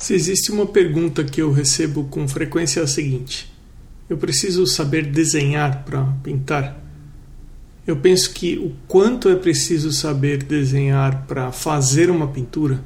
[0.00, 3.52] Se existe uma pergunta que eu recebo com frequência é a seguinte:
[4.08, 6.82] eu preciso saber desenhar para pintar?
[7.86, 12.82] Eu penso que o quanto é preciso saber desenhar para fazer uma pintura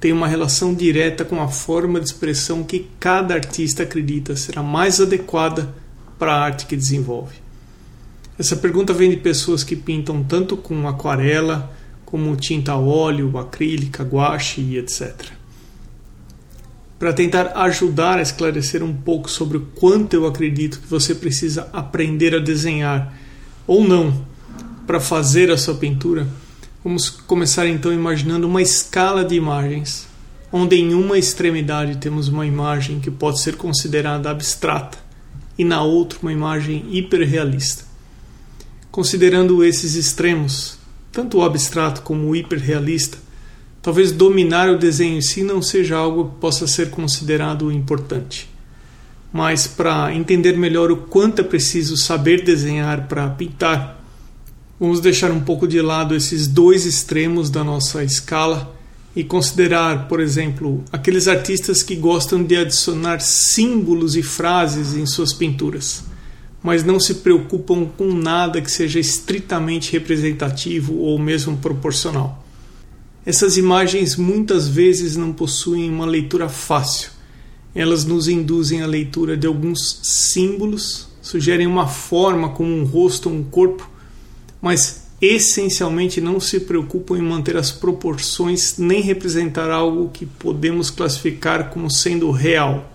[0.00, 5.00] tem uma relação direta com a forma de expressão que cada artista acredita será mais
[5.00, 5.72] adequada
[6.18, 7.36] para a arte que desenvolve.
[8.36, 11.72] Essa pergunta vem de pessoas que pintam tanto com aquarela,
[12.04, 15.35] como tinta a óleo, acrílica, guache e etc
[16.98, 21.68] para tentar ajudar a esclarecer um pouco sobre o quanto eu acredito que você precisa
[21.72, 23.14] aprender a desenhar
[23.66, 24.24] ou não
[24.86, 26.26] para fazer a sua pintura,
[26.82, 30.06] vamos começar então imaginando uma escala de imagens,
[30.52, 34.96] onde em uma extremidade temos uma imagem que pode ser considerada abstrata
[35.58, 37.84] e na outra uma imagem hiperrealista.
[38.90, 40.78] Considerando esses extremos,
[41.10, 43.18] tanto o abstrato como o hiperrealista,
[43.86, 48.48] talvez dominar o desenho em si não seja algo que possa ser considerado importante.
[49.32, 54.04] Mas para entender melhor o quanto é preciso saber desenhar para pintar,
[54.80, 58.74] vamos deixar um pouco de lado esses dois extremos da nossa escala
[59.14, 65.32] e considerar, por exemplo, aqueles artistas que gostam de adicionar símbolos e frases em suas
[65.32, 66.02] pinturas,
[66.60, 72.45] mas não se preocupam com nada que seja estritamente representativo ou mesmo proporcional.
[73.26, 77.10] Essas imagens muitas vezes não possuem uma leitura fácil.
[77.74, 83.34] Elas nos induzem à leitura de alguns símbolos, sugerem uma forma como um rosto ou
[83.34, 83.90] um corpo,
[84.62, 91.70] mas essencialmente não se preocupam em manter as proporções nem representar algo que podemos classificar
[91.70, 92.92] como sendo real.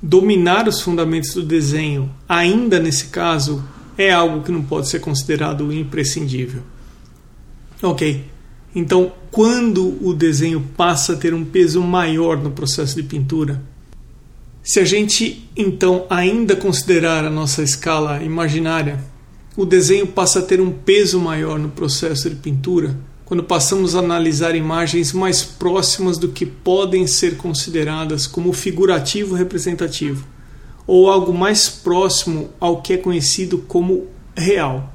[0.00, 3.62] Dominar os fundamentos do desenho, ainda nesse caso,
[3.98, 6.62] é algo que não pode ser considerado imprescindível.
[7.82, 8.24] Ok,
[8.74, 13.62] então, quando o desenho passa a ter um peso maior no processo de pintura,
[14.64, 18.98] se a gente então ainda considerar a nossa escala imaginária,
[19.56, 24.00] o desenho passa a ter um peso maior no processo de pintura quando passamos a
[24.00, 30.26] analisar imagens mais próximas do que podem ser consideradas como figurativo representativo,
[30.84, 34.92] ou algo mais próximo ao que é conhecido como real.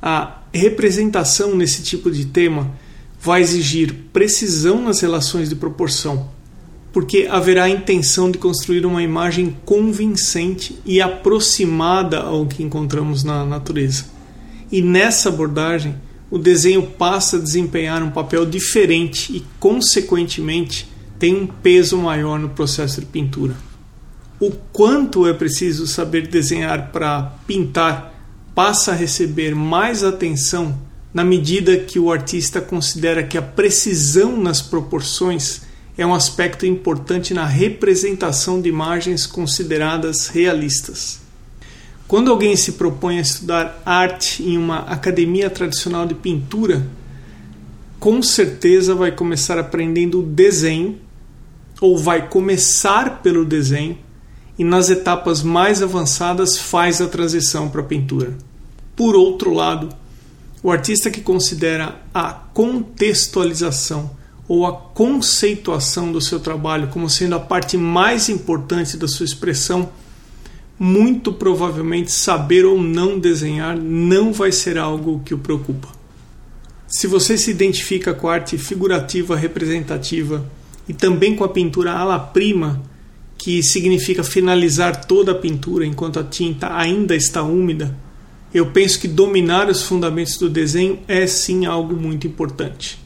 [0.00, 2.82] A representação nesse tipo de tema
[3.24, 6.28] vai exigir precisão nas relações de proporção,
[6.92, 13.42] porque haverá a intenção de construir uma imagem convincente e aproximada ao que encontramos na
[13.46, 14.04] natureza.
[14.70, 15.96] E nessa abordagem,
[16.30, 20.86] o desenho passa a desempenhar um papel diferente e, consequentemente,
[21.18, 23.56] tem um peso maior no processo de pintura.
[24.38, 28.12] O quanto é preciso saber desenhar para pintar
[28.54, 30.78] passa a receber mais atenção
[31.14, 35.62] na medida que o artista considera que a precisão nas proporções
[35.96, 41.20] é um aspecto importante na representação de imagens consideradas realistas.
[42.08, 46.84] Quando alguém se propõe a estudar arte em uma academia tradicional de pintura,
[48.00, 50.98] com certeza vai começar aprendendo desenho,
[51.80, 53.96] ou vai começar pelo desenho,
[54.58, 58.36] e nas etapas mais avançadas faz a transição para a pintura.
[58.96, 59.88] Por outro lado,
[60.64, 64.12] o artista que considera a contextualização
[64.48, 69.90] ou a conceituação do seu trabalho como sendo a parte mais importante da sua expressão,
[70.78, 75.88] muito provavelmente saber ou não desenhar não vai ser algo que o preocupa.
[76.88, 80.50] Se você se identifica com a arte figurativa representativa
[80.88, 82.80] e também com a pintura ala prima,
[83.36, 87.94] que significa finalizar toda a pintura enquanto a tinta ainda está úmida,
[88.54, 93.02] eu penso que dominar os fundamentos do desenho é sim algo muito importante.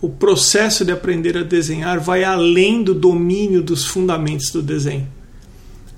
[0.00, 5.06] O processo de aprender a desenhar vai além do domínio dos fundamentos do desenho.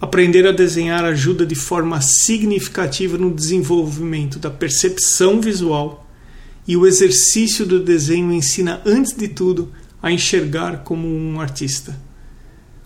[0.01, 6.05] Aprender a desenhar ajuda de forma significativa no desenvolvimento da percepção visual
[6.67, 9.71] e o exercício do desenho ensina, antes de tudo,
[10.03, 11.97] a enxergar como um artista.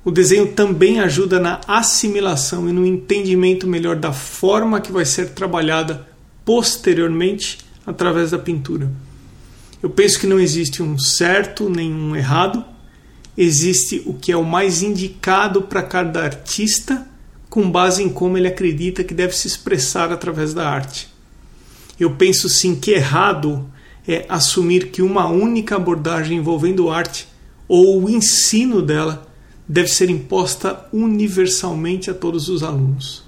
[0.07, 5.31] O desenho também ajuda na assimilação e no entendimento melhor da forma que vai ser
[5.31, 6.07] trabalhada
[6.45, 8.89] posteriormente através da pintura.
[9.83, 12.65] Eu penso que não existe um certo nem um errado,
[13.37, 17.05] existe o que é o mais indicado para cada artista
[17.51, 21.09] com base em como ele acredita que deve se expressar através da arte.
[21.99, 23.69] Eu penso sim que errado
[24.07, 27.27] é assumir que uma única abordagem envolvendo arte
[27.67, 29.26] ou o ensino dela
[29.69, 33.25] deve ser imposta universalmente a todos os alunos.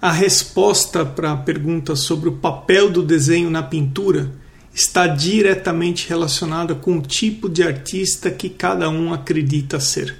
[0.00, 4.30] A resposta para a pergunta sobre o papel do desenho na pintura
[4.74, 10.14] está diretamente relacionada com o tipo de artista que cada um acredita ser.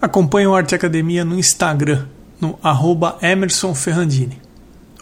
[0.00, 2.06] Acompanhe o Arte Academia no Instagram,
[2.40, 4.38] no arroba Emerson Ferrandini.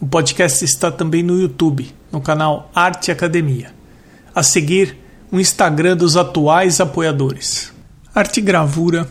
[0.01, 3.75] O podcast está também no YouTube, no canal Arte Academia.
[4.35, 4.97] A seguir,
[5.33, 7.74] o Instagram dos atuais apoiadores.
[8.17, 9.09] Arte Gravura,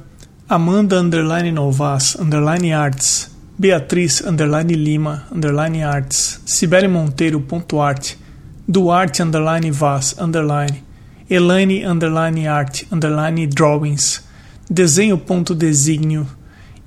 [0.48, 3.30] Amanda underline Novas underline Arts,
[3.60, 8.18] Beatriz underline Lima underline Arts, Cibele Monteiro ponto arte,
[8.66, 10.82] Duarte underline Vaz underline,
[11.30, 14.24] Elaine underline Art underline Drawings,
[14.70, 16.26] Desenho ponto Desígnio,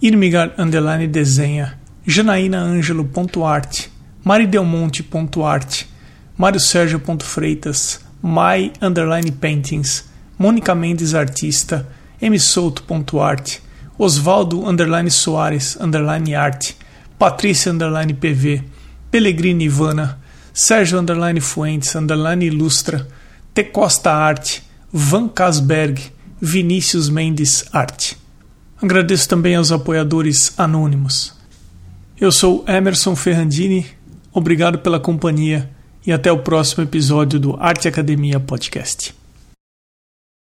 [0.01, 3.91] Irmigar underline Desenha, Janaína Ângelo ponto arte,
[4.25, 5.87] Maridelmonte ponto arte,
[6.35, 10.09] Mário Sérgio ponto Freitas, My underline Paintings,
[10.39, 11.87] Mônica Mendes Artista,
[12.21, 13.59] msouto.art,
[13.99, 16.33] Osvaldo underline Soares underline
[17.19, 18.63] Patrícia underline PV,
[19.11, 20.19] Pellegrini Ivana,
[20.53, 23.07] Sérgio underline Fuentes underline Ilustra,
[23.55, 26.01] T Costa Arte, Van Casberg,
[26.41, 28.17] Vinícius Mendes Arte.
[28.83, 31.35] Agradeço também aos apoiadores anônimos.
[32.21, 33.87] Eu sou Emerson Ferrandini,
[34.33, 35.71] obrigado pela companhia
[36.07, 39.16] e até o próximo episódio do Arte Academia Podcast.